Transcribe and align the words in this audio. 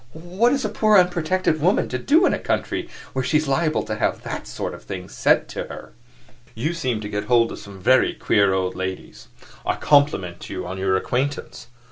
What 0.13 0.51
is 0.51 0.65
a 0.65 0.69
poor 0.69 0.97
unprotected 0.97 1.53
American 1.57 1.67
woman 1.67 1.89
to 1.89 1.99
do 1.99 2.25
in 2.25 2.33
a 2.33 2.39
country 2.39 2.89
where 3.13 3.23
she 3.23 3.37
is 3.37 3.47
liable 3.47 3.83
to 3.83 3.97
have 3.97 4.23
that 4.23 4.47
sort 4.47 4.73
of 4.73 4.81
thing 4.83 5.07
said 5.07 5.47
to 5.49 5.65
her?" 5.65 5.93
"You 6.55 6.73
seem 6.73 7.01
to 7.01 7.07
get 7.07 7.25
hold 7.25 7.51
of 7.51 7.59
some 7.59 7.79
very 7.79 8.15
queer 8.15 8.51
old 8.51 8.73
ladies; 8.73 9.27
I 9.63 9.75
compliment 9.75 10.49
you 10.49 10.65
on 10.65 10.79
your 10.79 10.97
acquaintance!" 10.97 11.67